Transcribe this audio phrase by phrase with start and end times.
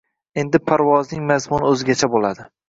[0.43, 2.49] endi parvozning mazmuni o‘zgacha bo‘ladi